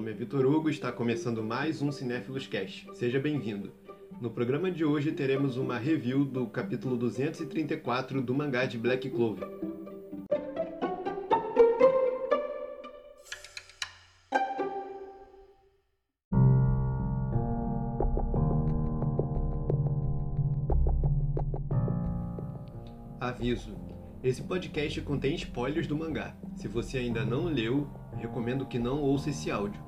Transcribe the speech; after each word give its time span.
Vitor 0.00 0.44
Hugo 0.44 0.68
está 0.68 0.90
começando 0.90 1.42
mais 1.42 1.80
um 1.80 1.92
Cinéfilos 1.92 2.48
Cast. 2.48 2.88
Seja 2.94 3.20
bem-vindo. 3.20 3.72
No 4.20 4.28
programa 4.28 4.68
de 4.68 4.84
hoje 4.84 5.12
teremos 5.12 5.56
uma 5.56 5.78
review 5.78 6.24
do 6.24 6.46
capítulo 6.48 6.96
234 6.96 8.20
do 8.20 8.34
mangá 8.34 8.64
de 8.66 8.76
Black 8.76 9.08
Clover. 9.08 9.48
Aviso: 23.20 23.83
esse 24.24 24.42
podcast 24.42 24.98
contém 25.02 25.34
spoilers 25.34 25.86
do 25.86 25.94
mangá. 25.94 26.34
Se 26.56 26.66
você 26.66 26.96
ainda 26.96 27.26
não 27.26 27.44
leu, 27.44 27.86
recomendo 28.16 28.64
que 28.64 28.78
não 28.78 29.02
ouça 29.02 29.28
esse 29.28 29.50
áudio. 29.50 29.82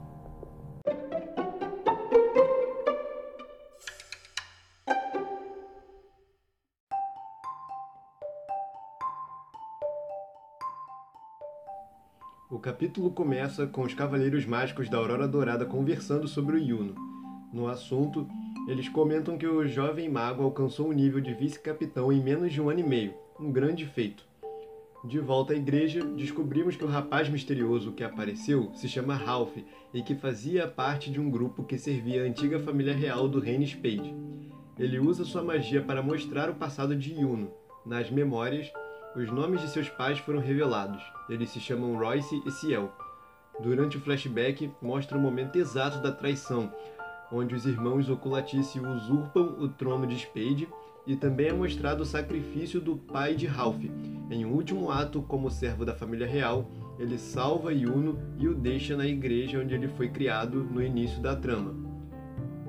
O 12.51 12.59
capítulo 12.59 13.11
começa 13.11 13.67
com 13.67 13.83
os 13.83 13.95
Cavaleiros 13.95 14.45
Mágicos 14.45 14.91
da 14.91 14.99
Aurora 14.99 15.27
Dourada 15.27 15.65
conversando 15.65 16.29
sobre 16.29 16.57
o 16.57 16.59
Yuno. 16.59 16.95
No 17.53 17.69
assunto, 17.69 18.29
eles 18.69 18.89
comentam 18.89 19.39
que 19.39 19.47
o 19.47 19.67
jovem 19.67 20.11
mago 20.11 20.43
alcançou 20.43 20.89
o 20.89 20.93
nível 20.93 21.23
de 21.23 21.33
vice-capitão 21.33 22.13
em 22.13 22.23
menos 22.23 22.53
de 22.53 22.61
um 22.61 22.69
ano 22.69 22.81
e 22.81 22.83
meio, 22.83 23.15
um 23.39 23.51
grande 23.51 23.87
feito. 23.87 24.25
De 25.05 25.21
volta 25.21 25.53
à 25.53 25.57
igreja, 25.57 26.05
descobrimos 26.05 26.75
que 26.75 26.85
o 26.85 26.89
rapaz 26.89 27.29
misterioso 27.29 27.93
que 27.93 28.03
apareceu 28.03 28.73
se 28.75 28.89
chama 28.89 29.15
Ralph 29.15 29.57
e 29.95 30.03
que 30.03 30.15
fazia 30.15 30.67
parte 30.67 31.11
de 31.11 31.21
um 31.21 31.31
grupo 31.31 31.63
que 31.63 31.79
servia 31.79 32.23
a 32.23 32.27
antiga 32.27 32.59
família 32.59 32.95
real 32.95 33.29
do 33.29 33.39
Reino 33.39 33.65
Spade. 33.67 34.15
Ele 34.79 34.99
usa 34.99 35.25
sua 35.25 35.43
magia 35.43 35.83
para 35.83 36.03
mostrar 36.03 36.51
o 36.51 36.55
passado 36.55 36.97
de 36.97 37.13
Yuno. 37.13 37.51
Nas 37.85 38.11
memórias, 38.11 38.71
os 39.15 39.31
nomes 39.31 39.61
de 39.61 39.69
seus 39.69 39.89
pais 39.89 40.19
foram 40.19 40.41
revelados. 40.41 41.03
Eles 41.29 41.51
se 41.51 41.61
chamam 41.61 41.97
Royce 41.97 42.43
e 42.45 42.51
Ciel. 42.51 42.93
Durante 43.61 43.97
o 43.97 44.01
flashback, 44.01 44.71
mostra 44.83 45.17
o 45.17 45.21
momento 45.21 45.57
exato 45.57 46.03
da 46.03 46.13
traição, 46.13 46.73
onde 47.33 47.55
os 47.55 47.65
irmãos 47.65 48.11
Oculatice 48.11 48.81
usurpam 48.81 49.57
o 49.59 49.69
trono 49.69 50.07
de 50.07 50.19
Spade 50.19 50.69
e 51.07 51.15
também 51.15 51.49
é 51.49 51.53
mostrado 51.53 52.03
o 52.03 52.07
sacrifício 52.07 52.81
do 52.81 52.97
pai 52.97 53.35
de 53.35 53.47
Ralph. 53.47 53.85
Em 54.31 54.45
um 54.45 54.53
último 54.53 54.91
ato, 54.91 55.23
como 55.23 55.51
servo 55.51 55.85
da 55.85 55.95
família 55.95 56.27
real, 56.27 56.69
ele 56.99 57.17
salva 57.17 57.73
Yuno 57.73 58.19
e 58.39 58.49
o 58.49 58.55
deixa 58.55 58.97
na 58.97 59.07
igreja 59.07 59.61
onde 59.61 59.75
ele 59.75 59.89
foi 59.89 60.09
criado 60.09 60.65
no 60.65 60.83
início 60.83 61.21
da 61.23 61.37
trama. 61.37 61.75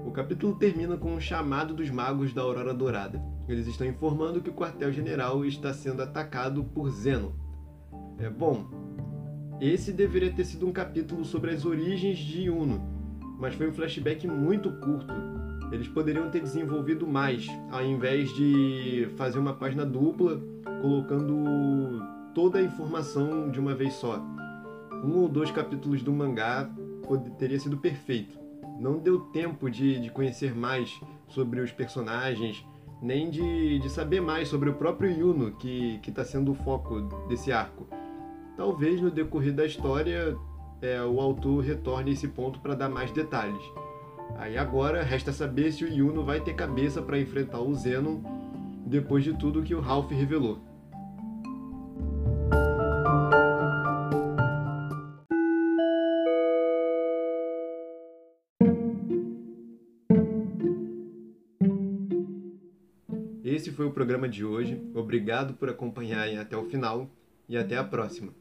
O 0.06 0.12
capítulo 0.12 0.56
termina 0.56 0.96
com 0.98 1.14
um 1.14 1.20
chamado 1.20 1.74
dos 1.74 1.90
magos 1.90 2.34
da 2.34 2.42
Aurora 2.42 2.74
Dourada. 2.74 3.22
Eles 3.48 3.68
estão 3.68 3.88
informando 3.88 4.42
que 4.42 4.50
o 4.50 4.54
quartel-general 4.54 5.44
está 5.44 5.74
sendo 5.74 6.02
atacado 6.02 6.64
por 6.64 6.90
Zeno. 6.90 7.36
É 8.20 8.30
bom. 8.30 8.66
Esse 9.60 9.92
deveria 9.92 10.32
ter 10.32 10.46
sido 10.46 10.68
um 10.68 10.72
capítulo 10.72 11.26
sobre 11.26 11.52
as 11.52 11.66
origens 11.66 12.18
de 12.20 12.44
Yuno, 12.44 12.97
mas 13.38 13.56
foi 13.56 13.70
um 13.70 13.74
flashback 13.74 14.28
muito 14.28 14.72
curto. 14.72 15.14
Eles 15.72 15.88
poderiam 15.88 16.30
ter 16.30 16.42
desenvolvido 16.42 17.06
mais, 17.06 17.48
ao 17.72 17.84
invés 17.84 18.34
de 18.36 19.10
fazer 19.18 19.38
uma 19.38 19.54
página 19.54 19.86
dupla, 19.86 20.42
colocando 20.82 22.02
toda 22.34 22.60
a 22.60 22.64
informação 22.64 23.50
de 23.50 23.60
uma 23.60 23.76
vez 23.76 23.94
só. 23.94 24.24
Um 25.04 25.18
ou 25.18 25.28
dois 25.28 25.52
capítulos 25.52 26.02
do 26.02 26.12
mangá 26.12 26.70
teria 27.38 27.60
sido 27.60 27.78
perfeito. 27.78 28.38
Não 28.80 29.00
deu 29.00 29.20
tempo 29.20 29.70
de, 29.70 30.00
de 30.00 30.10
conhecer 30.10 30.56
mais 30.56 31.00
sobre 31.28 31.60
os 31.60 31.72
personagens, 31.72 32.66
nem 33.02 33.30
de, 33.30 33.80
de 33.80 33.90
saber 33.90 34.22
mais 34.22 34.48
sobre 34.48 34.70
o 34.70 34.74
próprio 34.74 35.12
Yuno, 35.12 35.52
que 35.52 36.00
está 36.08 36.24
sendo 36.24 36.52
o 36.52 36.56
foco 36.56 37.02
desse 37.28 37.52
arco. 37.52 37.88
Talvez 38.56 39.02
no 39.02 39.12
decorrer 39.12 39.54
da 39.54 39.66
história 39.66 40.36
é, 40.82 41.02
o 41.02 41.20
autor 41.20 41.64
retorne 41.64 42.12
a 42.12 42.14
esse 42.14 42.28
ponto 42.28 42.60
para 42.60 42.76
dar 42.76 42.90
mais 42.90 43.12
detalhes. 43.12 43.62
Aí 44.38 44.58
agora 44.58 45.04
resta 45.04 45.32
saber 45.32 45.72
se 45.72 45.84
o 45.84 45.88
Yuno 45.88 46.24
vai 46.24 46.40
ter 46.42 46.54
cabeça 46.54 47.02
para 47.02 47.20
enfrentar 47.20 47.62
o 47.62 47.74
Zenon 47.74 48.20
depois 48.86 49.24
de 49.24 49.34
tudo 49.34 49.64
que 49.64 49.74
o 49.74 49.80
Ralph 49.80 50.12
revelou. 50.12 50.60
Esse 63.44 63.72
foi 63.72 63.88
o 63.88 63.92
programa 63.92 64.30
de 64.30 64.46
hoje. 64.46 64.80
Obrigado 64.94 65.56
por 65.56 65.70
acompanharem 65.70 66.38
até 66.38 66.56
o 66.56 66.66
final 66.66 67.10
e 67.50 67.58
até 67.58 67.76
a 67.76 67.84
próxima. 67.84 68.32